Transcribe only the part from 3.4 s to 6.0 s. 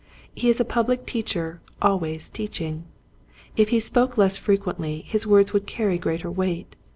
If he spoke less frequently his words would carry